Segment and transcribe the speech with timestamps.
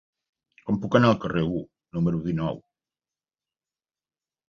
[0.69, 1.63] Com puc anar al carrer U
[1.99, 2.61] número dinou?